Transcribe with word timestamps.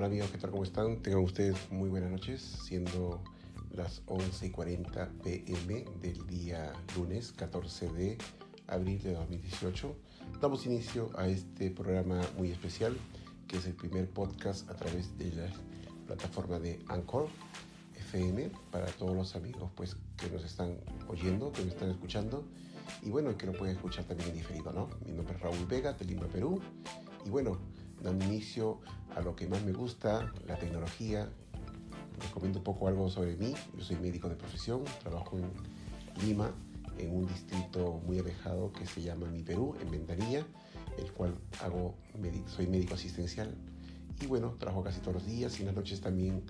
Hola 0.00 0.06
amigos, 0.06 0.30
¿qué 0.30 0.38
tal? 0.38 0.50
¿Cómo 0.50 0.64
están? 0.64 1.02
Tengan 1.02 1.22
ustedes 1.22 1.70
muy 1.70 1.90
buenas 1.90 2.10
noches, 2.10 2.40
siendo 2.40 3.22
las 3.70 4.00
11 4.06 4.46
y 4.46 4.50
40 4.50 5.10
pm 5.22 5.84
del 6.00 6.26
día 6.26 6.72
lunes 6.96 7.32
14 7.32 7.92
de 7.92 8.16
abril 8.66 9.02
de 9.02 9.12
2018. 9.12 9.94
Damos 10.40 10.64
inicio 10.64 11.10
a 11.18 11.28
este 11.28 11.70
programa 11.70 12.22
muy 12.38 12.50
especial, 12.50 12.96
que 13.46 13.58
es 13.58 13.66
el 13.66 13.74
primer 13.74 14.08
podcast 14.08 14.70
a 14.70 14.74
través 14.74 15.18
de 15.18 15.32
la 15.32 15.52
plataforma 16.06 16.58
de 16.58 16.78
Anchor 16.88 17.28
FM 18.08 18.52
para 18.70 18.86
todos 18.86 19.14
los 19.14 19.36
amigos 19.36 19.70
pues, 19.74 19.98
que 20.16 20.30
nos 20.30 20.42
están 20.44 20.78
oyendo, 21.08 21.52
que 21.52 21.62
nos 21.62 21.74
están 21.74 21.90
escuchando 21.90 22.46
y 23.02 23.10
bueno, 23.10 23.36
que 23.36 23.44
lo 23.44 23.52
pueden 23.52 23.76
escuchar 23.76 24.06
también 24.06 24.30
en 24.30 24.36
diferido, 24.36 24.72
¿no? 24.72 24.88
Mi 25.04 25.12
nombre 25.12 25.36
es 25.36 25.42
Raúl 25.42 25.66
Vega, 25.66 25.92
de 25.92 26.06
Lima, 26.06 26.26
Perú 26.26 26.58
y 27.26 27.28
bueno, 27.28 27.58
dando 28.02 28.24
inicio 28.24 28.80
a 29.14 29.20
lo 29.20 29.34
que 29.36 29.46
más 29.48 29.62
me 29.64 29.72
gusta, 29.72 30.32
la 30.46 30.58
tecnología. 30.58 31.28
Les 32.20 32.30
comento 32.30 32.58
un 32.58 32.64
poco 32.64 32.88
algo 32.88 33.08
sobre 33.08 33.36
mí. 33.36 33.54
Yo 33.76 33.84
soy 33.84 33.96
médico 33.96 34.28
de 34.28 34.36
profesión, 34.36 34.84
trabajo 35.02 35.38
en 35.38 35.50
Lima, 36.26 36.52
en 36.98 37.14
un 37.14 37.26
distrito 37.26 38.00
muy 38.06 38.18
alejado 38.18 38.72
que 38.72 38.86
se 38.86 39.02
llama 39.02 39.26
Mi 39.28 39.42
Perú, 39.42 39.74
en 39.80 39.90
Ventanilla, 39.90 40.46
el 40.98 41.12
cual 41.12 41.34
hago, 41.62 41.94
soy 42.46 42.66
médico 42.66 42.94
asistencial. 42.94 43.54
Y 44.20 44.26
bueno, 44.26 44.56
trabajo 44.58 44.82
casi 44.82 45.00
todos 45.00 45.14
los 45.14 45.26
días 45.26 45.58
y 45.58 45.62
en 45.62 45.66
las 45.66 45.76
noches 45.76 46.00
también 46.00 46.42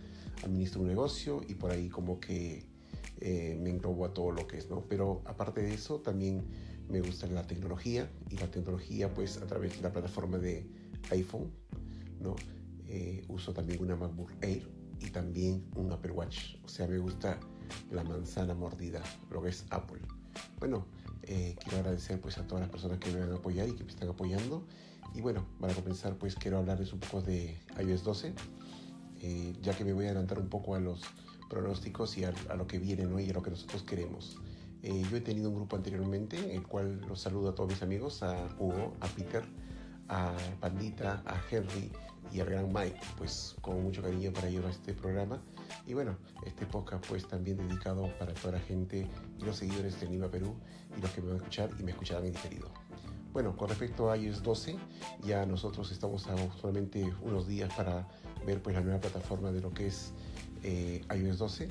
administro 0.43 0.81
un 0.81 0.89
negocio 0.89 1.41
y 1.47 1.55
por 1.55 1.71
ahí 1.71 1.89
como 1.89 2.19
que 2.19 2.67
eh, 3.21 3.57
me 3.61 3.71
englobo 3.71 4.07
a 4.07 4.13
todo 4.13 4.33
lo 4.33 4.47
que 4.47 4.59
es, 4.59 4.69
¿no? 4.69 4.85
Pero 4.89 5.23
aparte 5.25 5.63
de 5.63 5.75
eso, 5.75 6.01
también 6.01 6.43
me 6.89 7.01
gusta 7.01 7.29
la 7.29 7.47
tecnología 7.47 8.11
y 8.29 8.37
la 8.39 8.51
tecnología 8.51 9.15
pues 9.15 9.37
a 9.37 9.47
través 9.47 9.77
de 9.77 9.83
la 9.83 9.93
plataforma 9.93 10.39
de 10.39 10.67
iPhone, 11.11 11.51
¿no? 12.21 12.37
Eh, 12.93 13.25
uso 13.29 13.53
también 13.53 13.81
una 13.81 13.95
MacBook 13.95 14.33
Air 14.41 14.69
y 14.99 15.11
también 15.11 15.65
un 15.77 15.93
Apple 15.93 16.11
Watch. 16.11 16.57
O 16.65 16.69
sea, 16.69 16.89
me 16.89 16.99
gusta 16.99 17.39
la 17.93 18.03
manzana 18.03 18.53
mordida, 18.53 19.01
lo 19.31 19.41
que 19.41 19.51
es 19.51 19.65
Apple. 19.71 20.01
Bueno, 20.59 20.87
eh, 21.23 21.55
quiero 21.63 21.79
agradecer 21.79 22.21
pues 22.21 22.37
a 22.39 22.47
todas 22.49 22.63
las 22.63 22.71
personas 22.71 22.99
que 22.99 23.13
me 23.13 23.21
van 23.21 23.31
a 23.31 23.37
apoyar 23.37 23.69
y 23.69 23.77
que 23.77 23.85
me 23.85 23.91
están 23.91 24.09
apoyando. 24.09 24.67
Y 25.15 25.21
bueno, 25.21 25.47
para 25.61 25.73
comenzar 25.73 26.17
pues 26.17 26.35
quiero 26.35 26.59
hablarles 26.59 26.93
un 26.93 26.99
poco 26.99 27.23
de 27.23 27.57
iOS 27.81 28.03
12, 28.03 28.35
eh, 29.21 29.57
ya 29.63 29.77
que 29.77 29.85
me 29.85 29.93
voy 29.93 30.07
a 30.07 30.09
adelantar 30.09 30.41
un 30.41 30.49
poco 30.49 30.75
a 30.75 30.81
los 30.81 31.03
pronósticos 31.49 32.19
y 32.19 32.25
a, 32.25 32.33
lo 32.57 32.67
que 32.67 32.81
viene 32.81 33.05
¿no? 33.05 33.21
y 33.21 33.31
a 33.31 33.33
lo 33.33 33.43
que 33.43 33.51
nosotros 33.51 33.85
queremos. 33.85 34.37
yo 34.83 35.17
he 35.17 35.21
tenido 35.21 35.49
un 35.49 35.55
grupo 35.55 35.77
anteriormente, 35.77 36.57
el 36.57 36.67
cual 36.67 37.03
los 37.03 37.21
saludo 37.21 37.51
a 37.51 37.55
todos 37.55 37.71
mis 37.71 37.83
amigos, 37.83 38.25
a 38.25 38.49
Hugo, 38.59 38.95
a 39.01 39.07
Peter, 39.07 39.45
a 40.11 40.35
Pandita, 40.61 41.23
a 41.25 41.41
Henry 41.51 41.91
y 42.33 42.41
al 42.41 42.51
gran 42.51 42.73
Mike, 42.73 43.01
pues 43.17 43.57
con 43.61 43.83
mucho 43.83 44.03
cariño 44.03 44.33
para 44.33 44.49
ellos 44.49 44.65
este 44.69 44.93
programa. 44.93 45.41
Y 45.87 45.95
bueno, 45.95 46.17
este 46.45 46.67
podcast 46.67 47.07
pues 47.09 47.27
también 47.27 47.57
dedicado 47.57 48.13
para 48.19 48.35
toda 48.35 48.55
la 48.55 48.61
gente 48.61 49.07
y 49.39 49.45
los 49.45 49.57
seguidores 49.57 50.01
de 50.01 50.09
Lima 50.09 50.29
Perú 50.29 50.55
y 50.97 51.01
los 51.01 51.11
que 51.13 51.21
me 51.21 51.29
van 51.29 51.37
a 51.37 51.39
escuchar 51.39 51.71
y 51.79 51.83
me 51.83 51.93
escucharán 51.93 52.27
en 52.27 52.33
diferido. 52.33 52.69
Bueno, 53.33 53.57
con 53.57 53.69
respecto 53.69 54.11
a 54.11 54.17
iOS 54.17 54.43
12, 54.43 54.77
ya 55.25 55.47
nosotros 55.47 55.93
estamos 55.93 56.27
a 56.27 56.37
solamente 56.61 57.13
unos 57.23 57.47
días 57.47 57.73
para 57.75 58.09
ver 58.45 58.61
pues 58.61 58.75
la 58.75 58.83
nueva 58.83 59.01
plataforma 59.01 59.53
de 59.53 59.61
lo 59.61 59.73
que 59.73 59.87
es 59.87 60.13
eh, 60.65 61.05
iOS 61.15 61.39
12 61.39 61.69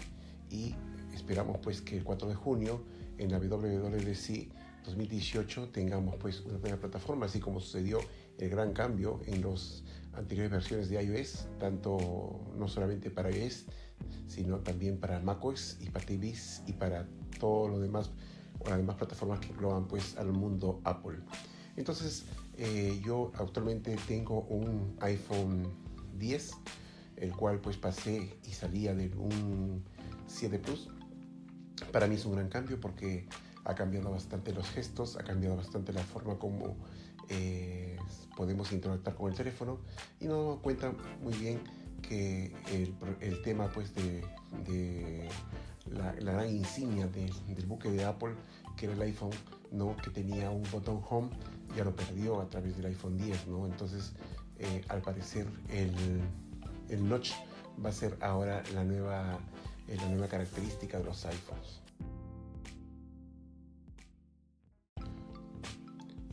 y 0.49 0.75
esperamos 1.13 1.57
pues 1.61 1.81
que 1.81 1.97
el 1.97 2.03
4 2.05 2.29
de 2.29 2.35
junio 2.35 2.81
en 3.17 3.31
la 3.31 3.39
WWDC 3.39 4.47
2018 4.85 5.69
tengamos 5.69 6.15
pues 6.15 6.39
una 6.41 6.57
nueva 6.57 6.77
plataforma, 6.77 7.25
así 7.25 7.39
como 7.39 7.59
sucedió 7.59 7.99
el 8.39 8.49
gran 8.49 8.73
cambio 8.73 9.19
en 9.25 9.41
las 9.41 9.83
anteriores 10.13 10.51
versiones 10.51 10.89
de 10.89 11.03
iOS, 11.03 11.47
tanto 11.59 12.39
no 12.57 12.67
solamente 12.67 13.11
para 13.11 13.31
iOS, 13.31 13.65
sino 14.27 14.59
también 14.59 14.97
para 14.99 15.19
macOS 15.19 15.77
y 15.79 15.89
para 15.89 16.05
TVs 16.05 16.63
y 16.65 16.73
para 16.73 17.07
todo 17.39 17.67
lo 17.67 17.79
demás, 17.79 18.11
las 18.65 18.77
demás 18.77 18.95
plataformas 18.95 19.39
que 19.39 19.47
engloban 19.47 19.87
pues 19.87 20.17
al 20.17 20.31
mundo 20.31 20.81
Apple. 20.83 21.19
Entonces, 21.75 22.25
eh, 22.57 22.99
yo 23.05 23.31
actualmente 23.35 23.95
tengo 24.07 24.41
un 24.41 24.97
iPhone 25.01 25.67
10, 26.17 26.51
el 27.17 27.35
cual 27.35 27.59
pues 27.59 27.77
pasé 27.77 28.37
y 28.45 28.51
salía 28.51 28.95
de 28.95 29.09
un 29.15 29.83
7 30.27 30.59
Plus. 30.59 30.89
Para 31.91 32.07
mí 32.07 32.15
es 32.15 32.25
un 32.25 32.33
gran 32.33 32.49
cambio 32.49 32.79
porque 32.79 33.27
ha 33.63 33.75
cambiado 33.75 34.11
bastante 34.11 34.53
los 34.53 34.69
gestos, 34.69 35.17
ha 35.17 35.23
cambiado 35.23 35.55
bastante 35.55 35.93
la 35.93 36.03
forma 36.03 36.37
como 36.37 36.75
eh, 37.29 37.97
podemos 38.39 38.71
interactuar 38.71 39.17
con 39.17 39.29
el 39.29 39.35
teléfono 39.35 39.79
y 40.21 40.25
nos 40.25 40.37
damos 40.37 40.59
cuenta 40.61 40.93
muy 41.21 41.33
bien 41.33 41.59
que 42.01 42.55
el, 43.19 43.41
tema 43.41 43.67
pues 43.67 43.93
de, 43.93 45.27
la, 45.91 46.13
gran 46.13 46.49
insignia 46.49 47.07
del 47.07 47.65
buque 47.67 47.91
de 47.91 48.05
Apple 48.05 48.35
que 48.77 48.85
era 48.85 48.95
el 48.95 49.01
iPhone 49.01 49.31
no 49.73 49.97
que 49.97 50.09
tenía 50.09 50.51
un 50.51 50.63
botón 50.71 51.01
home 51.09 51.29
ya 51.75 51.83
lo 51.83 51.93
perdió 51.93 52.39
a 52.39 52.47
través 52.49 52.77
del 52.77 52.85
iPhone 52.85 53.17
10 53.17 53.47
no 53.47 53.65
entonces 53.65 54.13
eh, 54.57 54.85
al 54.87 55.01
parecer 55.01 55.45
el, 55.67 55.91
el 56.87 57.09
notch 57.09 57.31
va 57.83 57.89
a 57.89 57.93
ser 57.93 58.17
ahora 58.21 58.63
la 58.73 58.85
nueva 58.85 59.37
eh, 59.89 59.97
la 59.97 60.07
nueva 60.07 60.29
característica 60.29 60.97
de 60.97 61.03
los 61.03 61.25
iPhones 61.25 61.81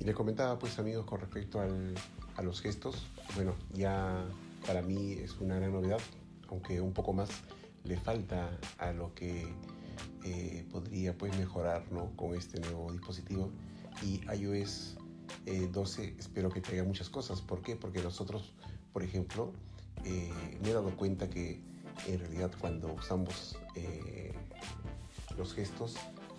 Le 0.06 0.14
comentaba 0.14 0.56
pues 0.56 0.78
amigos 0.78 1.04
con 1.04 1.18
respecto 1.18 1.60
a 1.60 2.42
los 2.42 2.60
gestos, 2.60 3.08
bueno, 3.34 3.56
ya 3.72 4.24
para 4.64 4.80
mí 4.80 5.14
es 5.14 5.36
una 5.40 5.56
gran 5.56 5.72
novedad, 5.72 5.98
aunque 6.48 6.80
un 6.80 6.92
poco 6.92 7.12
más 7.12 7.28
le 7.82 7.96
falta 7.96 8.56
a 8.78 8.92
lo 8.92 9.12
que 9.16 9.52
eh, 10.22 10.64
podría 10.70 11.18
pues 11.18 11.36
mejorar 11.36 11.90
¿no? 11.90 12.12
con 12.14 12.36
este 12.36 12.60
nuevo 12.60 12.92
dispositivo 12.92 13.50
y 14.00 14.20
iOS 14.32 14.96
12 15.72 16.04
eh, 16.04 16.14
espero 16.16 16.50
que 16.50 16.60
traiga 16.60 16.84
muchas 16.84 17.10
cosas. 17.10 17.40
¿Por 17.40 17.62
qué? 17.62 17.74
Porque 17.74 18.00
nosotros, 18.00 18.54
por 18.92 19.02
ejemplo, 19.02 19.54
eh, 20.04 20.30
me 20.62 20.70
he 20.70 20.72
dado 20.72 20.96
cuenta 20.96 21.28
que 21.28 21.60
en 22.06 22.20
realidad 22.20 22.52
cuando 22.60 22.94
usamos 22.94 23.58
los 25.36 25.52
gestos 25.52 25.96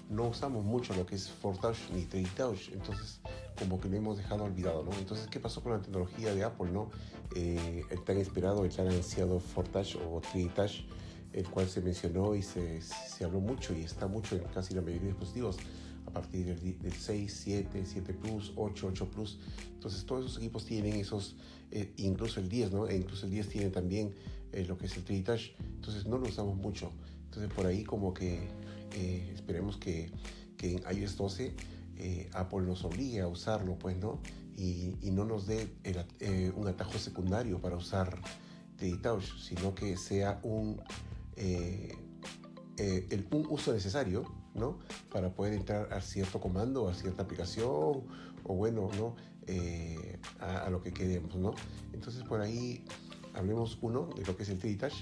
no 0.10 0.30
usamos 0.30 0.64
mucho 0.64 0.94
lo 0.96 1.06
que 1.06 1.16
es 1.16 1.30
Touch 1.62 1.78
ni 1.94 2.06
Touch, 2.06 2.70
entonces 2.72 3.20
como 3.58 3.80
que 3.80 3.90
lo 3.90 3.98
hemos 3.98 4.18
dejado 4.18 4.44
olvidado, 4.44 4.84
¿no? 4.84 4.92
Entonces, 4.94 5.28
¿qué 5.28 5.40
pasó 5.40 5.62
con 5.62 5.74
la 5.74 5.82
tecnología 5.82 6.34
de 6.34 6.44
Apple, 6.44 6.72
no? 6.72 6.90
Eh, 7.36 7.84
el 7.90 8.04
tan 8.04 8.18
esperado, 8.18 8.66
el 8.66 8.74
tan 8.74 8.88
ansiado 8.88 9.42
Touch 9.72 9.96
o 9.96 10.22
Touch, 10.56 10.86
el 11.34 11.50
cual 11.50 11.68
se 11.68 11.82
mencionó 11.82 12.36
y 12.36 12.42
se, 12.42 12.82
se, 12.82 13.24
habló 13.24 13.40
mucho 13.40 13.74
y 13.74 13.82
está 13.82 14.08
mucho 14.08 14.36
en 14.36 14.44
casi 14.46 14.74
la 14.74 14.82
mayoría 14.82 15.04
de 15.04 15.08
dispositivos 15.10 15.58
a 16.06 16.12
partir 16.12 16.46
del, 16.46 16.80
del 16.80 16.94
6, 16.94 17.42
7, 17.44 17.84
7 17.86 18.14
Plus, 18.14 18.54
8, 18.56 18.88
8 18.92 19.12
Plus. 19.12 19.40
Entonces 19.74 20.06
todos 20.06 20.26
esos 20.26 20.38
equipos 20.38 20.66
tienen 20.66 20.96
esos, 20.96 21.36
eh, 21.72 21.94
incluso 21.98 22.40
el 22.40 22.50
10, 22.50 22.72
¿no? 22.72 22.88
E 22.88 22.96
incluso 22.96 23.26
el 23.26 23.32
10 23.32 23.50
tiene 23.50 23.70
también 23.70 24.14
eh, 24.54 24.66
lo 24.66 24.78
que 24.78 24.86
es 24.86 24.96
el 24.98 25.04
3 25.04 25.24
Touch. 25.24 25.52
Entonces 25.76 26.06
no 26.06 26.18
lo 26.18 26.28
usamos 26.28 26.56
mucho. 26.58 26.92
Entonces 27.26 27.52
por 27.54 27.66
ahí 27.66 27.84
como 27.84 28.14
que 28.14 28.48
eh, 28.96 29.32
esperemos 29.34 29.78
que, 29.78 30.12
que, 30.58 30.78
en 30.78 30.98
iOS 30.98 31.18
12 31.18 31.54
eh, 32.00 32.30
Apple 32.34 32.62
nos 32.62 32.84
obligue 32.84 33.22
a 33.22 33.28
usarlo, 33.28 33.78
pues, 33.78 33.98
¿no? 33.98 34.20
Y, 34.56 34.96
no 35.12 35.26
nos 35.26 35.48
dé 35.48 35.76
eh, 35.84 36.52
un 36.56 36.68
atajo 36.68 36.98
secundario 36.98 37.60
para 37.60 37.76
usar 37.76 38.20
Touch, 39.02 39.24
sino 39.40 39.74
que 39.74 39.98
sea 39.98 40.40
un, 40.44 40.82
el, 41.36 43.28
un 43.32 43.48
uso 43.50 43.74
necesario, 43.74 44.24
¿no? 44.54 44.80
Para 45.12 45.34
poder 45.34 45.54
entrar 45.54 45.92
a 45.94 46.02
cierto 46.02 46.40
comando, 46.40 46.90
a 46.90 46.94
cierta 46.94 47.24
aplicación, 47.24 48.04
o 48.44 48.56
bueno, 48.56 48.90
¿no? 48.98 49.16
A, 50.40 50.70
lo 50.70 50.82
que 50.82 50.92
queremos, 50.92 51.36
¿no? 51.36 51.54
Entonces 51.94 52.24
por 52.24 52.42
ahí 52.42 52.84
hablemos 53.34 53.78
uno 53.82 54.10
de 54.16 54.26
lo 54.26 54.36
que 54.36 54.44
es 54.44 54.50
el 54.50 54.60
3 54.60 54.78
Touch 54.78 54.94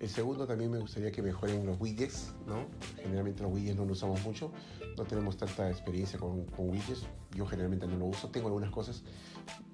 el 0.00 0.08
segundo 0.08 0.46
también 0.46 0.70
me 0.70 0.78
gustaría 0.78 1.10
que 1.10 1.22
mejoren 1.22 1.64
los 1.66 1.80
widgets, 1.80 2.32
¿no? 2.46 2.66
Generalmente 2.96 3.42
los 3.42 3.52
widgets 3.52 3.76
no 3.76 3.84
los 3.84 3.98
usamos 3.98 4.22
mucho, 4.22 4.50
no 4.96 5.04
tenemos 5.04 5.36
tanta 5.36 5.70
experiencia 5.70 6.18
con, 6.18 6.46
widgets, 6.58 7.06
yo 7.34 7.46
generalmente 7.46 7.86
no 7.86 7.96
lo 7.96 8.06
uso, 8.06 8.28
tengo 8.28 8.48
algunas 8.48 8.70
cosas, 8.70 9.02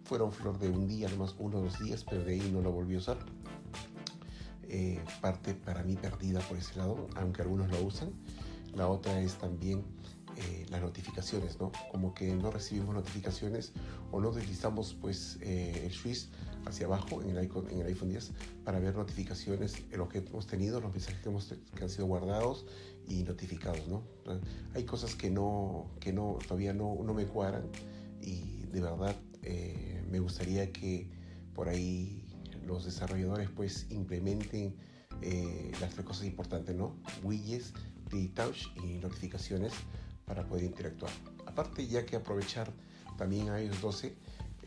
fueron 0.04 0.32
flor 0.32 0.58
de 0.58 0.68
un 0.68 0.86
día, 0.86 1.08
nomás 1.08 1.34
uno 1.38 1.58
o 1.58 1.62
dos 1.62 1.78
días, 1.80 2.04
pero 2.08 2.22
de 2.24 2.34
ahí 2.34 2.50
no 2.52 2.60
lo 2.60 2.72
volví 2.72 2.94
a 2.94 2.98
usar. 2.98 3.18
Eh, 4.72 5.02
parte 5.20 5.54
para 5.54 5.82
mí 5.82 5.96
perdida 5.96 6.38
por 6.40 6.56
ese 6.56 6.76
lado, 6.78 7.08
aunque 7.16 7.42
algunos 7.42 7.68
lo 7.70 7.82
usan. 7.82 8.12
La 8.74 8.86
otra 8.86 9.20
es 9.20 9.34
también 9.34 9.84
eh, 10.36 10.64
las 10.70 10.80
notificaciones, 10.80 11.58
¿no? 11.58 11.72
Como 11.90 12.14
que 12.14 12.32
no 12.34 12.50
recibimos 12.50 12.94
notificaciones 12.94 13.72
o 14.12 14.20
no 14.20 14.30
deslizamos 14.30 14.94
pues 14.94 15.38
eh, 15.40 15.82
el 15.84 15.92
switch 15.92 16.28
hacia 16.66 16.86
abajo 16.86 17.22
en 17.22 17.30
el, 17.30 17.38
iPhone, 17.38 17.66
en 17.70 17.80
el 17.80 17.86
iPhone 17.86 18.10
10 18.10 18.32
para 18.64 18.78
ver 18.78 18.94
notificaciones, 18.94 19.82
en 19.90 19.98
lo 19.98 20.08
que 20.08 20.18
hemos 20.18 20.46
tenido, 20.46 20.80
los 20.80 20.92
mensajes 20.92 21.20
que, 21.20 21.28
hemos, 21.28 21.54
que 21.74 21.82
han 21.82 21.90
sido 21.90 22.06
guardados 22.06 22.66
y 23.08 23.24
notificados, 23.24 23.86
¿no? 23.88 24.02
Hay 24.74 24.84
cosas 24.84 25.14
que 25.14 25.30
no, 25.30 25.90
que 26.00 26.12
no 26.12 26.38
todavía 26.46 26.72
no, 26.72 26.98
no 27.04 27.14
me 27.14 27.26
cuadran 27.26 27.64
y 28.20 28.64
de 28.66 28.80
verdad 28.80 29.16
eh, 29.42 30.04
me 30.10 30.20
gustaría 30.20 30.72
que 30.72 31.08
por 31.54 31.68
ahí 31.68 32.24
los 32.66 32.84
desarrolladores 32.84 33.48
pues 33.50 33.86
implementen 33.90 34.76
eh, 35.22 35.72
las 35.80 35.90
tres 35.90 36.06
cosas 36.06 36.26
importantes, 36.26 36.74
¿no? 36.76 36.96
Widgets, 37.22 37.72
touch 38.34 38.66
y 38.82 38.98
notificaciones 38.98 39.72
para 40.24 40.46
poder 40.46 40.64
interactuar. 40.64 41.12
Aparte 41.46 41.86
ya 41.86 42.04
que 42.04 42.16
aprovechar 42.16 42.72
también 43.16 43.46
iOS 43.46 43.80
12 43.80 44.14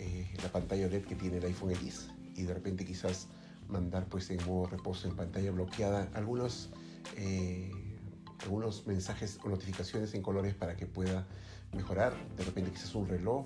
eh, 0.04 0.28
la 0.42 0.52
pantalla 0.52 0.88
OLED 0.88 1.06
que 1.06 1.16
tiene 1.16 1.38
el 1.38 1.46
iPhone 1.46 1.72
X 1.72 2.10
y 2.36 2.44
de 2.44 2.54
repente 2.54 2.84
quizás 2.84 3.28
mandar 3.70 4.06
pues 4.08 4.30
en 4.32 4.46
modo 4.46 4.68
reposo 4.68 5.08
en 5.08 5.16
pantalla 5.16 5.52
bloqueada 5.52 6.10
algunos 6.14 6.70
eh, 7.16 7.72
algunos 8.40 8.86
mensajes 8.86 9.40
o 9.46 9.48
notificaciones 9.48 10.14
en 10.14 10.22
colores 10.22 10.56
para 10.56 10.76
que 10.76 10.86
pueda 10.86 11.26
mejorar 11.72 12.14
de 12.36 12.44
repente 12.44 12.72
quizás 12.72 12.94
un 12.96 13.08
reloj 13.08 13.46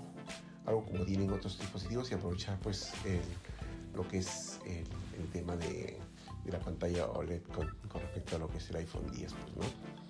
algo 0.66 0.84
como 0.84 1.04
tienen 1.04 1.30
otros 1.30 1.56
dispositivos 1.60 2.10
y 2.10 2.14
aprovechar 2.14 2.58
pues 2.58 2.92
lo 3.94 4.06
que 4.08 4.18
es 4.18 4.58
el, 4.66 5.28
tema 5.32 5.56
de, 5.56 5.96
la 6.46 6.58
pantalla 6.58 7.06
OLED 7.06 7.42
con, 7.54 7.68
respecto 8.00 8.36
a 8.36 8.38
lo 8.40 8.48
que 8.48 8.58
es 8.58 8.68
el 8.70 8.76
iPhone 8.76 9.08
10 9.12 9.32
pues, 9.32 9.56
¿no? 9.56 10.07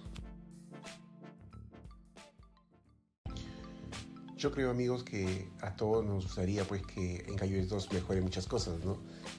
Yo 4.39 4.53
creo, 4.53 4.71
amigos, 4.71 5.03
que 5.03 5.49
a 5.63 5.75
todos 5.75 6.05
nos 6.05 6.27
gustaría 6.27 6.63
pues 6.63 6.87
que 6.87 7.27
en 7.27 7.45
iOS 7.45 7.69
2 7.71 7.93
mejore 7.93 8.21
muchas 8.21 8.47
cosas, 8.47 8.79
¿no? 8.85 8.97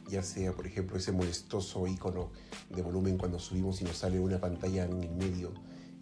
Ya 0.10 0.22
sea, 0.22 0.52
por 0.52 0.68
ejemplo, 0.68 0.98
ese 0.98 1.14
molestoso 1.14 1.88
icono 1.88 2.32
de 2.70 2.82
volumen 2.82 3.18
cuando 3.18 3.40
subimos 3.40 3.80
y 3.80 3.86
nos 3.86 3.96
sale 3.96 4.20
una 4.20 4.42
pantalla 4.42 4.84
en 4.84 5.18
medio, 5.18 5.54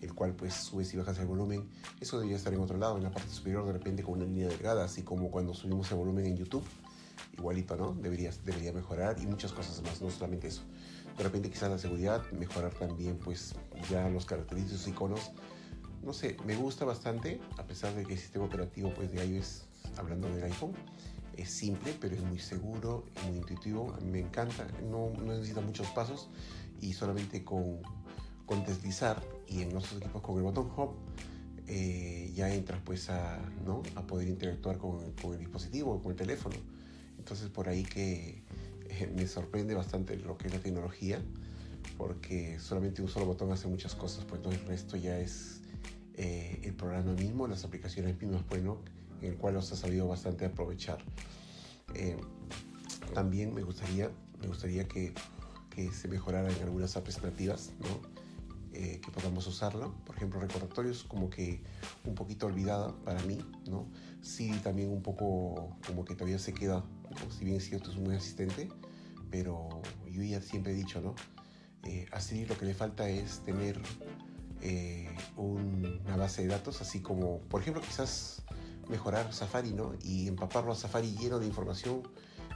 el 0.02 0.16
cual 0.16 0.34
pues 0.34 0.56
subes 0.56 0.92
y 0.96 0.98
bajas 0.98 1.20
el 1.20 1.28
volumen. 1.28 1.70
Eso 2.02 2.18
debería 2.18 2.38
estar 2.38 2.52
en 2.56 2.60
otro 2.60 2.80
lado, 2.80 2.98
en 2.98 3.04
la 3.04 3.12
parte 3.12 3.30
superior 3.30 3.68
de 3.68 3.74
repente 3.74 4.02
con 4.02 4.16
una 4.16 4.26
línea 4.26 4.48
delgada, 4.48 4.86
así 4.86 5.04
como 5.04 5.30
cuando 5.30 5.54
subimos 5.54 5.92
el 5.92 5.98
volumen 5.98 6.26
en 6.26 6.36
YouTube. 6.36 6.64
Igualito, 7.38 7.76
¿no? 7.76 7.94
Debería, 7.94 8.32
debería 8.46 8.74
mejorar 8.74 9.18
y 9.22 9.28
muchas 9.28 9.52
cosas 9.52 9.80
más, 9.84 10.02
no 10.02 10.10
solamente 10.10 10.48
eso. 10.48 10.64
De 11.16 11.24
repente 11.24 11.52
quizás 11.52 11.70
la 11.70 11.78
seguridad, 11.78 12.24
mejorar 12.32 12.74
también 12.74 13.20
pues 13.20 13.54
ya 13.92 14.10
los 14.10 14.26
característicos 14.26 14.88
iconos 14.88 15.32
no 16.04 16.14
sé, 16.14 16.38
me 16.46 16.56
gusta 16.56 16.86
bastante, 16.86 17.40
a 17.58 17.64
pesar 17.64 17.94
de 17.96 18.06
que 18.06 18.14
el 18.14 18.20
sistema 18.20 18.46
operativo 18.46 18.94
pues, 18.94 19.12
de 19.12 19.26
iOS, 19.26 19.64
hablando 19.98 20.30
del 20.30 20.44
iPhone, 20.44 20.74
es 21.38 21.50
simple, 21.50 21.96
pero 22.00 22.16
es 22.16 22.24
muy 22.24 22.40
seguro, 22.40 23.06
muy 23.28 23.38
intuitivo, 23.38 23.96
me 24.04 24.20
encanta, 24.20 24.68
no, 24.90 25.12
necesita 25.24 25.62
muchos 25.62 25.88
pasos 25.88 26.30
y 26.82 26.94
solamente 26.94 27.44
con, 27.44 27.80
con, 28.46 28.66
deslizar 28.66 29.22
y 29.48 29.62
en 29.62 29.72
nuestros 29.72 30.02
equipos 30.02 30.22
con 30.22 30.38
el 30.38 30.44
botón 30.44 30.72
Home 30.76 30.94
eh, 31.68 32.32
ya 32.34 32.54
entras 32.54 32.82
pues 32.84 33.10
a, 33.10 33.40
¿no? 33.66 33.84
a 33.96 34.02
poder 34.08 34.28
interactuar 34.28 34.78
con, 34.78 35.12
con, 35.14 35.34
el 35.34 35.40
dispositivo, 35.40 36.02
con 36.02 36.12
el 36.12 36.18
teléfono. 36.18 36.56
Entonces 37.20 37.50
por 37.50 37.70
ahí 37.70 37.84
que 37.84 38.42
eh, 38.90 39.12
me 39.16 39.28
sorprende 39.28 39.76
bastante 39.76 40.18
lo 40.18 40.38
que 40.38 40.48
es 40.48 40.54
la 40.54 40.60
tecnología, 40.60 41.22
porque 41.98 42.60
solamente 42.60 43.02
un 43.02 43.10
solo 43.10 43.26
botón 43.26 43.52
hace 43.52 43.68
muchas 43.68 43.96
cosas, 43.96 44.26
pues 44.26 44.42
todo 44.42 44.54
el 44.54 44.66
resto 44.66 44.98
ya 44.98 45.20
es 45.20 45.62
eh, 46.18 46.62
el 46.64 46.74
programa 46.74 47.14
mismo, 47.14 47.48
las 47.48 47.64
aplicaciones 47.64 48.20
mismas, 48.20 48.42
bueno, 48.50 48.80
en 49.22 49.34
el 49.34 49.38
cual 49.38 49.54
los 49.54 49.72
ha 49.72 49.76
sabido 49.76 50.08
bastante 50.08 50.46
aprovechar. 50.46 50.98
Eh, 51.94 52.18
también 53.14 53.54
me 53.54 53.62
gustaría, 53.62 54.10
me 54.42 54.48
gustaría 54.48 54.88
que, 54.88 55.14
que 55.70 55.92
se 55.92 56.08
mejoraran 56.08 56.56
algunas 56.64 56.98
apps 56.98 57.22
nativas, 57.22 57.72
¿no? 57.80 58.18
Eh, 58.74 59.00
que 59.00 59.12
podamos 59.12 59.46
usarlo. 59.46 59.94
Por 60.06 60.16
ejemplo, 60.16 60.40
recordatorios 60.40 61.04
como 61.04 61.30
que 61.30 61.62
un 62.04 62.16
poquito 62.16 62.48
olvidada 62.48 62.96
para 63.06 63.22
mí, 63.24 63.40
¿no? 63.70 63.88
Sí, 64.22 64.50
también 64.64 64.90
un 64.90 65.04
poco 65.04 65.78
como 65.86 66.04
que 66.04 66.16
todavía 66.16 66.40
se 66.40 66.52
queda, 66.52 66.84
si 67.30 67.46
bien 67.46 67.58
es 67.58 67.66
cierto, 67.66 67.92
es 67.92 67.98
buen 67.98 68.18
asistente, 68.18 68.70
pero 69.30 69.70
yo 70.12 70.24
ya 70.24 70.42
siempre 70.42 70.74
he 70.74 70.76
dicho, 70.76 71.00
¿no? 71.00 71.16
así 72.12 72.46
lo 72.46 72.58
que 72.58 72.66
le 72.66 72.74
falta 72.74 73.08
es 73.08 73.40
tener 73.46 73.80
eh, 74.62 75.10
una 75.36 76.16
base 76.16 76.44
de 76.44 76.50
datos, 76.50 76.82
así 76.82 77.02
como, 77.02 77.40
por 77.42 77.62
ejemplo, 77.62 77.82
quizás 77.82 78.44
mejorar 78.90 79.34
Safari, 79.34 79.74
¿no? 79.74 79.94
Y 80.04 80.28
empaparlo 80.28 80.72
a 80.72 80.76
Safari 80.76 81.16
lleno 81.16 81.40
de 81.40 81.48
información 81.48 82.04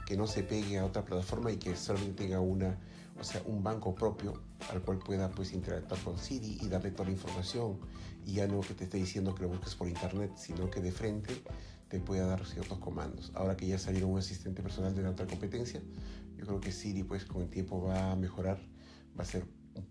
que 0.06 0.16
no 0.16 0.26
se 0.26 0.42
pegue 0.42 0.78
a 0.78 0.84
otra 0.84 1.04
plataforma 1.04 1.52
y 1.52 1.56
que 1.56 1.76
solamente 1.76 2.24
tenga 2.24 2.40
una, 2.40 2.78
o 3.18 3.24
sea, 3.24 3.42
un 3.46 3.62
banco 3.62 3.94
propio 3.94 4.42
al 4.70 4.82
cual 4.82 4.98
pueda 4.98 5.30
pues 5.30 5.52
interactuar 5.52 6.00
con 6.02 6.18
Siri 6.18 6.58
y 6.60 6.68
darle 6.68 6.90
toda 6.90 7.06
la 7.06 7.12
información 7.12 7.78
y 8.26 8.34
ya 8.34 8.46
no 8.46 8.60
que 8.60 8.74
te 8.74 8.84
esté 8.84 8.98
diciendo 8.98 9.34
que 9.34 9.42
lo 9.42 9.48
busques 9.48 9.74
por 9.74 9.88
internet, 9.88 10.32
sino 10.36 10.70
que 10.70 10.80
de 10.80 10.92
frente 10.92 11.42
te 11.88 12.00
pueda 12.00 12.26
dar 12.26 12.44
ciertos 12.46 12.78
comandos. 12.78 13.30
Ahora 13.34 13.56
que 13.56 13.66
ya 13.66 13.78
salieron 13.78 14.10
un 14.10 14.18
asistente 14.18 14.62
personal 14.62 14.94
de 14.94 15.06
alta 15.06 15.26
competencia, 15.26 15.82
yo 16.36 16.46
creo 16.46 16.60
que 16.60 16.72
Siri 16.72 17.04
pues 17.04 17.24
con 17.24 17.42
el 17.42 17.48
tiempo 17.48 17.82
va 17.82 18.12
a 18.12 18.16
mejorar, 18.16 18.58
va 19.18 19.22
a 19.22 19.26
ser 19.26 19.46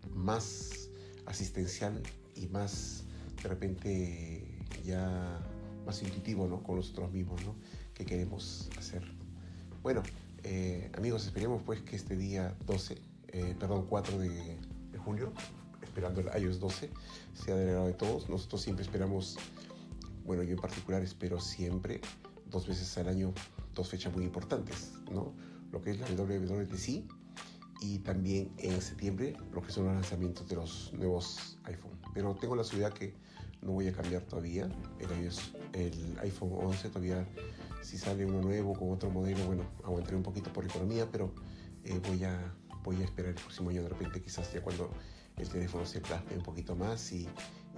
más 0.09 0.90
asistencial 1.31 2.01
y 2.35 2.47
más 2.47 3.05
de 3.41 3.49
repente 3.49 4.59
ya 4.83 5.39
más 5.85 6.01
intuitivo 6.03 6.47
¿no? 6.47 6.61
con 6.61 6.75
nosotros 6.75 7.11
mismos 7.11 7.43
¿no? 7.43 7.55
que 7.93 8.05
queremos 8.05 8.69
hacer. 8.77 9.03
Bueno, 9.81 10.03
eh, 10.43 10.91
amigos, 10.95 11.25
esperemos 11.25 11.61
pues 11.63 11.81
que 11.81 11.95
este 11.95 12.15
día 12.15 12.55
12, 12.65 13.01
eh, 13.29 13.55
perdón, 13.59 13.87
4 13.89 14.19
de, 14.19 14.29
de, 14.91 14.97
julio, 14.99 15.33
esperando 15.81 16.21
el 16.21 16.43
iOS 16.43 16.59
12, 16.59 16.89
sea 17.33 17.55
del 17.55 17.69
agrado 17.69 17.87
de 17.87 17.93
todos. 17.93 18.29
Nosotros 18.29 18.61
siempre 18.61 18.83
esperamos, 18.83 19.37
bueno, 20.25 20.43
yo 20.43 20.53
en 20.53 20.61
particular 20.61 21.01
espero 21.01 21.39
siempre 21.39 22.01
dos 22.49 22.67
veces 22.67 22.95
al 22.97 23.07
año 23.07 23.33
dos 23.73 23.89
fechas 23.89 24.13
muy 24.13 24.23
importantes, 24.23 24.91
¿no? 25.11 25.33
Lo 25.71 25.81
que 25.81 25.91
es 25.91 25.99
la 25.99 26.07
WWDC 26.07 27.20
y 27.81 27.97
también 27.99 28.53
en 28.59 28.79
septiembre 28.79 29.35
son 29.67 29.85
los 29.85 29.93
lanzamientos 29.95 30.47
de 30.47 30.55
los 30.55 30.93
nuevos 30.93 31.57
iPhone. 31.63 31.99
Pero 32.13 32.35
tengo 32.35 32.55
la 32.55 32.63
seguridad 32.63 32.93
que 32.93 33.15
no 33.61 33.71
voy 33.71 33.87
a 33.87 33.91
cambiar 33.91 34.21
todavía 34.21 34.69
el, 35.73 36.19
iPhone 36.21 36.51
11 36.53 36.89
todavía 36.89 37.27
si 37.81 37.97
sale 37.97 38.25
uno 38.25 38.41
nuevo 38.41 38.73
con 38.73 38.91
otro 38.91 39.09
modelo 39.09 39.45
bueno 39.45 39.63
aguantaré 39.83 40.15
un 40.15 40.23
poquito 40.23 40.51
por 40.51 40.65
economía 40.65 41.07
pero 41.11 41.31
eh, 41.83 41.99
voy 42.07 42.23
a 42.23 42.53
voy 42.83 43.01
a 43.01 43.05
esperar 43.05 43.29
el 43.29 43.35
próximo 43.35 43.69
año 43.69 43.83
de 43.83 43.89
repente 43.89 44.21
quizás 44.21 44.51
ya 44.51 44.61
cuando 44.61 44.89
el 45.37 45.47
teléfono 45.47 45.85
se 45.85 46.01
plasme 46.01 46.35
un 46.37 46.43
poquito 46.43 46.75
más 46.75 47.11
y 47.11 47.27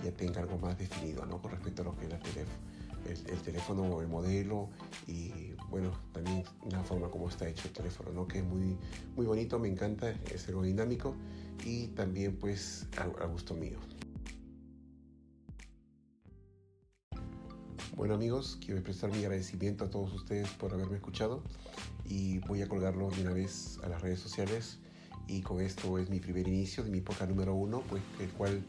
ya 0.03 0.11
tenga 0.11 0.41
algo 0.41 0.57
más 0.57 0.77
definido 0.77 1.25
¿no? 1.25 1.41
con 1.41 1.51
respecto 1.51 1.81
a 1.81 1.85
lo 1.85 1.97
que 1.97 2.05
es 2.05 2.13
el 2.13 2.19
teléfono 2.19 2.72
el, 3.07 3.41
teléfono 3.41 3.83
o 3.83 4.01
el 4.01 4.07
modelo 4.07 4.69
y 5.07 5.53
bueno, 5.69 5.91
también 6.11 6.44
la 6.69 6.83
forma 6.83 7.09
como 7.09 7.29
está 7.29 7.47
hecho 7.47 7.67
el 7.67 7.73
teléfono, 7.73 8.11
¿no? 8.11 8.27
que 8.27 8.39
es 8.39 8.45
muy, 8.45 8.77
muy 9.15 9.25
bonito, 9.25 9.59
me 9.59 9.67
encanta, 9.67 10.11
es 10.31 10.47
dinámico 10.47 11.15
y 11.65 11.88
también 11.88 12.38
pues 12.38 12.88
a, 12.98 13.25
gusto 13.25 13.53
mío. 13.53 13.77
Bueno 17.95 18.15
amigos, 18.15 18.57
quiero 18.60 18.77
expresar 18.77 19.12
mi 19.12 19.19
agradecimiento 19.19 19.86
a 19.86 19.89
todos 19.89 20.13
ustedes 20.13 20.50
por 20.51 20.74
haberme 20.74 20.95
escuchado 20.95 21.43
y 22.05 22.39
voy 22.39 22.62
a 22.62 22.67
colgarlo 22.67 23.10
de 23.12 23.22
una 23.22 23.33
vez 23.33 23.79
a 23.83 23.89
las 23.89 24.01
redes 24.01 24.19
sociales 24.19 24.79
y 25.27 25.41
con 25.41 25.62
esto 25.62 25.98
es 26.00 26.10
mi 26.10 26.19
primer 26.19 26.48
inicio 26.48 26.83
de 26.83 26.89
mi 26.89 26.98
época 26.98 27.25
número 27.25 27.53
uno, 27.53 27.81
pues 27.89 28.01
el 28.19 28.29
cual 28.31 28.63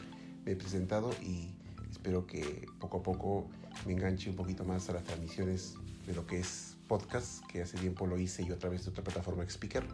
me 0.45 0.53
he 0.53 0.57
presentado 0.57 1.11
y 1.23 1.55
espero 1.95 2.27
que 2.27 2.67
poco 2.81 2.99
a 2.99 3.03
poco 3.05 3.49
me 3.87 3.93
enganche 3.93 4.29
un 4.29 4.35
poquito 4.35 4.65
más 4.65 4.91
a 4.91 4.95
las 4.95 5.05
transmisiones 5.05 5.75
de 6.07 6.13
lo 6.13 6.27
que 6.27 6.41
es 6.41 6.77
podcast, 6.89 7.47
que 7.47 7.63
hace 7.63 7.79
tiempo 7.79 8.05
lo 8.07 8.19
hice 8.19 8.45
yo 8.45 8.55
a 8.55 8.59
través 8.59 8.85
de 8.85 8.91
otra 8.91 9.05
plataforma 9.05 9.45
Speaker. 9.45 9.85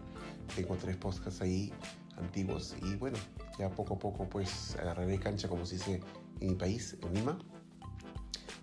Tengo 0.57 0.77
tres 0.77 0.97
podcasts 0.97 1.43
ahí 1.43 1.73
antiguos 2.17 2.75
y 2.83 2.97
bueno, 2.97 3.19
ya 3.59 3.71
poco 3.71 3.95
a 3.95 3.99
poco 3.99 4.27
pues 4.29 4.77
agarraré 4.77 5.19
cancha 5.19 5.47
como 5.49 5.67
se 5.67 5.77
dice 5.77 6.01
en 6.41 6.49
mi 6.49 6.55
país, 6.55 6.97
en 7.03 7.15
Lima, 7.15 7.39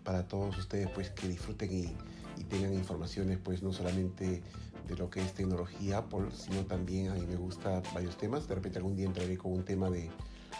para 0.04 0.28
todos 0.28 0.58
ustedes 0.58 0.90
pues 0.90 1.12
que 1.12 1.28
disfruten 1.28 1.72
y, 1.72 1.96
y 2.42 2.44
tengan 2.44 2.74
informaciones 2.74 3.38
pues 3.38 3.62
no 3.62 3.72
solamente 3.72 4.42
de 4.88 4.96
lo 4.98 5.12
que 5.12 5.22
es 5.22 5.34
tecnología 5.34 6.00
Apple, 6.00 6.32
sino 6.34 6.66
también 6.66 7.10
a 7.10 7.14
mí 7.14 7.26
me 7.28 7.36
gusta 7.36 7.84
varios 7.94 8.18
temas. 8.18 8.48
De 8.48 8.56
repente 8.56 8.80
algún 8.80 8.96
día 8.96 9.06
entraré 9.06 9.38
con 9.38 9.54
un 9.54 9.64
tema 9.64 9.92
de 9.92 10.10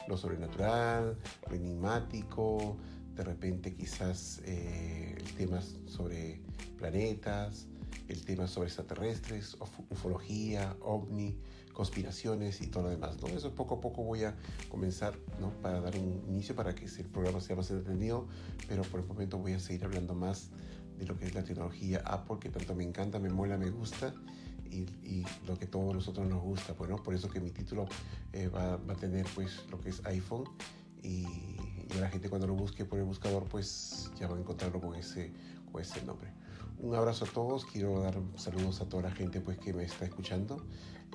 lo 0.08 0.18
sobrenatural, 0.18 1.18
lo 1.50 1.56
enigmático, 1.56 2.78
de 3.16 3.24
repente 3.24 3.74
quizás 3.76 4.42
eh, 4.46 5.16
el 5.18 5.34
tema 5.34 5.60
sobre 5.88 6.42
planetas, 6.78 7.68
el 8.08 8.24
tema 8.24 8.48
sobre 8.48 8.68
extraterrestres, 8.68 9.58
ufología, 9.90 10.76
ovni, 10.82 11.38
conspiraciones 11.74 12.62
y 12.62 12.68
todo 12.68 12.84
lo 12.84 12.90
demás. 12.90 13.22
¿no? 13.22 13.28
Eso 13.28 13.54
poco 13.54 13.76
a 13.76 13.82
poco 13.82 14.04
voy 14.04 14.24
a 14.24 14.36
comenzar 14.70 15.18
¿no? 15.40 15.50
para 15.62 15.82
dar 15.82 15.96
un 15.98 16.24
inicio 16.28 16.56
para 16.56 16.74
que 16.74 16.86
el 16.86 17.06
programa 17.06 17.42
sea 17.42 17.56
más 17.56 17.70
entretenido, 17.70 18.28
pero 18.68 18.84
por 18.84 19.00
el 19.00 19.06
momento 19.08 19.38
voy 19.38 19.54
a 19.54 19.60
seguir 19.60 19.84
hablando 19.84 20.14
más 20.14 20.52
de 20.98 21.06
lo 21.06 21.18
que 21.18 21.26
es 21.26 21.36
la 21.36 21.44
tecnología 21.44 22.02
Apple, 22.06 22.38
que 22.40 22.50
tanto 22.50 22.76
me 22.76 22.84
encanta, 22.84 23.20
me 23.20 23.30
mola, 23.30 23.58
me 23.58 23.70
gusta 23.70 24.14
y, 24.72 25.26
lo 25.46 25.58
que 25.58 25.66
todos 25.66 25.94
nosotros 25.94 26.28
nos 26.28 26.42
gusta. 26.42 26.74
Bueno, 26.74 26.98
por 26.98 27.14
eso 27.14 27.30
que 27.30 27.40
mi 27.40 27.52
título 27.52 27.88
eh, 28.34 28.48
va, 28.48 28.78
va, 28.78 28.94
a 28.94 28.96
tener 28.96 29.26
pues 29.34 29.66
lo 29.70 29.80
que 29.80 29.90
es 29.90 30.06
iPhone 30.06 30.46
y, 31.02 31.26
y, 31.26 32.00
la 32.00 32.10
gente 32.10 32.30
cuando 32.30 32.48
lo 32.48 32.54
busque 32.54 32.86
por 32.86 33.00
el 33.00 33.06
buscador 33.06 33.46
pues 33.46 34.12
ya 34.20 34.28
va 34.28 34.36
a 34.36 34.40
encontrarlo 34.40 34.80
con 34.80 34.96
ese, 34.96 35.32
con 35.72 35.82
ese 35.82 36.04
nombre. 36.04 36.30
un 36.80 36.96
abrazo 36.96 37.26
a 37.26 37.28
todos. 37.28 37.66
Quiero 37.66 38.00
dar 38.02 38.16
saludos 38.36 38.82
a 38.82 38.90
toda 38.90 39.04
la 39.04 39.12
gente 39.12 39.42
pues, 39.42 39.58
que 39.58 39.74
me 39.74 39.84
está 39.84 40.06
escuchando. 40.06 40.66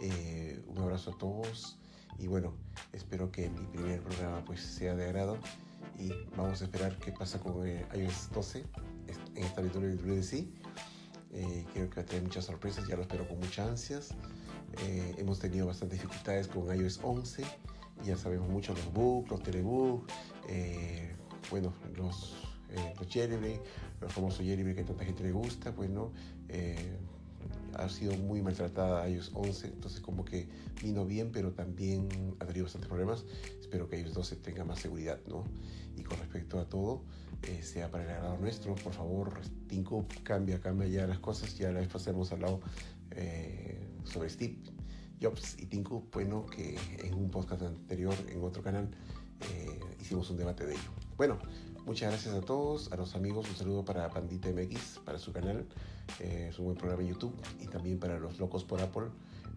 Eh, 0.01 0.63
un 0.69 0.79
abrazo 0.79 1.13
a 1.13 1.19
todos. 1.19 1.79
Y 2.19 2.27
bueno, 2.27 2.55
espero 2.93 3.31
que 3.31 3.51
mi 3.51 3.67
primer 3.67 4.01
programa 4.03 4.45
pues, 4.45 4.61
sea 4.61 4.95
de 4.95 5.05
agrado. 5.05 5.39
Y 5.99 6.11
vamos 6.37 6.61
a 6.61 6.65
esperar 6.65 6.97
qué 6.99 7.13
pasa 7.13 7.39
con 7.39 7.67
eh, 7.67 7.87
iOS 7.95 8.31
12 8.33 8.65
en 9.35 9.45
esta 9.45 9.63
lectura 9.63 9.87
de 9.87 10.23
sí. 10.23 10.55
Eh, 11.33 11.65
creo 11.73 11.89
que 11.89 11.97
va 11.97 12.03
a 12.03 12.05
tener 12.05 12.23
muchas 12.23 12.45
sorpresas, 12.45 12.87
ya 12.87 12.97
lo 12.97 13.03
espero 13.03 13.27
con 13.27 13.39
muchas 13.39 13.69
ansias. 13.69 14.15
Eh, 14.85 15.15
hemos 15.19 15.39
tenido 15.39 15.67
bastantes 15.67 16.01
dificultades 16.01 16.49
con 16.49 16.67
iOS 16.75 17.01
11, 17.03 17.45
ya 18.05 18.17
sabemos 18.17 18.49
mucho 18.49 18.75
los 18.75 18.93
bugs, 18.93 19.31
los 19.31 19.43
telebugs, 19.43 20.13
eh, 20.49 21.15
bueno, 21.51 21.73
los, 21.97 22.35
eh, 22.71 22.95
los 22.99 23.09
jailbreak, 23.09 23.61
los 24.01 24.13
famosos 24.13 24.45
jailbreak 24.45 24.77
que 24.77 24.85
tanta 24.85 25.05
gente 25.05 25.23
le 25.23 25.33
gusta, 25.33 25.75
pues 25.75 25.91
no, 25.91 26.13
eh, 26.49 26.99
ha 27.75 27.89
sido 27.89 28.17
muy 28.17 28.43
maltratada 28.43 29.09
iOS 29.09 29.31
11, 29.35 29.67
entonces 29.69 30.01
como 30.01 30.25
que 30.25 30.49
vino 30.83 31.07
bien, 31.07 31.31
pero 31.33 31.53
también 31.53 32.09
ha 32.41 32.47
tenido 32.47 32.65
bastantes 32.65 32.89
problemas. 32.89 33.25
Espero 33.61 33.89
que 33.89 34.01
iOS 34.01 34.15
12 34.15 34.37
tenga 34.37 34.65
más 34.65 34.81
seguridad, 34.81 35.21
¿no? 35.27 35.45
Y 35.97 36.03
con 36.03 36.19
respecto 36.19 36.59
a 36.59 36.69
todo, 36.69 37.05
eh, 37.43 37.63
sea 37.63 37.91
para 37.91 38.05
el 38.05 38.11
agrado 38.11 38.39
nuestro, 38.39 38.75
por 38.75 38.93
favor, 38.93 39.41
Tinko, 39.67 40.07
cambia, 40.23 40.61
cambia 40.61 40.89
ya 40.89 41.07
las 41.07 41.19
cosas. 41.19 41.57
Ya 41.57 41.71
la 41.73 41.81
vez 41.81 41.89
pasada 41.89 42.13
hemos 42.13 42.31
hablado 42.33 42.61
eh, 43.11 43.89
sobre 44.05 44.29
Steve 44.29 44.59
Jobs 45.21 45.57
y 45.59 45.67
Tinko, 45.67 46.07
bueno, 46.13 46.47
que 46.47 46.77
en 47.03 47.15
un 47.15 47.31
podcast 47.31 47.63
anterior, 47.63 48.15
en 48.29 48.43
otro 48.43 48.63
canal, 48.63 48.91
eh, 49.51 49.81
hicimos 50.01 50.29
un 50.31 50.37
debate 50.37 50.67
de 50.67 50.73
ello. 50.75 50.91
Bueno, 51.17 51.39
muchas 51.85 52.11
gracias 52.11 52.35
a 52.35 52.41
todos, 52.41 52.91
a 52.93 52.97
los 52.97 53.15
amigos, 53.15 53.49
un 53.49 53.57
saludo 53.57 53.85
para 53.85 54.09
Pandita 54.11 54.51
MX, 54.51 55.01
para 55.05 55.19
su 55.19 55.33
canal, 55.33 55.67
eh, 56.21 56.49
es 56.51 56.59
un 56.59 56.67
buen 56.67 56.77
programa 56.77 57.03
en 57.03 57.09
YouTube, 57.11 57.35
y 57.61 57.67
también 57.67 57.99
para 57.99 58.19
los 58.19 58.39
locos 58.39 58.65
por 58.65 58.81
Apple, 58.81 59.09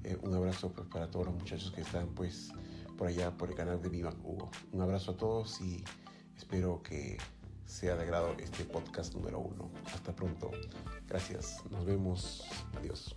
eh, 0.04 0.18
un 0.22 0.34
abrazo 0.34 0.72
pues, 0.72 0.88
para 0.88 1.10
todos 1.10 1.26
los 1.26 1.36
muchachos 1.36 1.72
que 1.72 1.82
están 1.82 2.08
pues 2.10 2.52
por 2.98 3.08
allá 3.08 3.32
por 3.32 3.50
el 3.50 3.56
canal 3.56 3.82
de 3.82 3.90
Viva 3.90 4.14
Hugo. 4.24 4.50
Un 4.72 4.82
abrazo 4.82 5.12
a 5.12 5.18
todos 5.18 5.60
y 5.62 5.84
espero 6.38 6.82
que 6.82 7.18
sea 7.66 7.96
de 7.96 8.04
agrado 8.04 8.36
este 8.38 8.64
podcast 8.66 9.14
número 9.16 9.40
uno. 9.40 9.70
Hasta 9.94 10.16
pronto. 10.16 10.52
Gracias. 11.08 11.64
Nos 11.72 11.86
vemos. 11.86 12.44
Adiós. 12.78 13.16